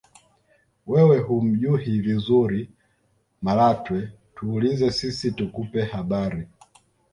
[0.91, 2.59] wewe humjuhi vizuri
[3.43, 3.99] malatwe
[4.35, 6.43] tuulize sisi tukupe habari